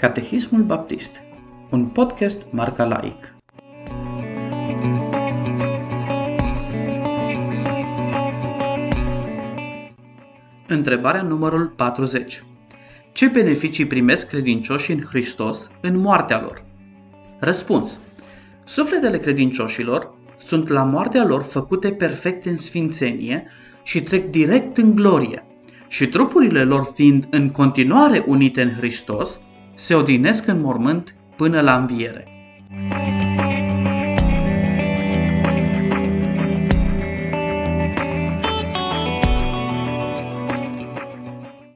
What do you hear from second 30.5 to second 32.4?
mormânt până la înviere.